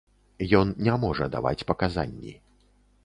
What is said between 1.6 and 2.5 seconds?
паказанні.